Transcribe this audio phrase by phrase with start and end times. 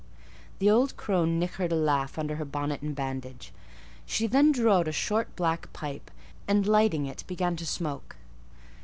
[0.57, 3.53] The old crone "nichered" a laugh under her bonnet and bandage;
[4.03, 6.09] she then drew out a short black pipe,
[6.47, 8.15] and lighting it began to smoke.